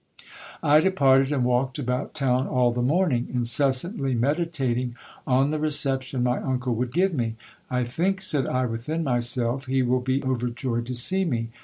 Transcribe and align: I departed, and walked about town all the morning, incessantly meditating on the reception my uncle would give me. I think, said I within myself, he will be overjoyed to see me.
I 0.63 0.79
departed, 0.79 1.31
and 1.31 1.45
walked 1.45 1.77
about 1.77 2.15
town 2.15 2.47
all 2.47 2.71
the 2.71 2.81
morning, 2.81 3.27
incessantly 3.31 4.15
meditating 4.15 4.95
on 5.27 5.51
the 5.51 5.59
reception 5.59 6.23
my 6.23 6.39
uncle 6.41 6.73
would 6.73 6.91
give 6.91 7.13
me. 7.13 7.35
I 7.69 7.83
think, 7.83 8.19
said 8.19 8.47
I 8.47 8.65
within 8.65 9.03
myself, 9.03 9.67
he 9.67 9.83
will 9.83 10.01
be 10.01 10.23
overjoyed 10.23 10.87
to 10.87 10.95
see 10.95 11.23
me. 11.23 11.49